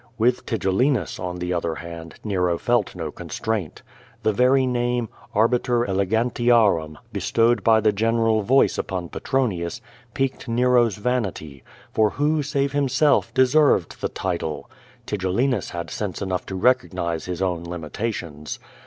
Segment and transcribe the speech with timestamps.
[0.17, 3.83] With Tigellinus, on the other hand, Nero felt no constraint.
[4.23, 9.79] The very name, Arbiter Elegantiarum, bestowed by the general voice upon Petronius,
[10.15, 14.67] piqued Nero's vanity, for who save him self deserved the title?
[15.05, 18.57] Tigellinus had sense enough to recog nize his own limitations.